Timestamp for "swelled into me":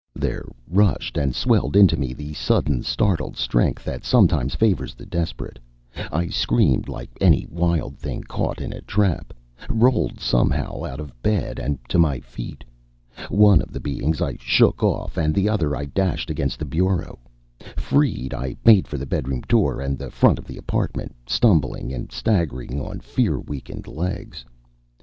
1.35-2.11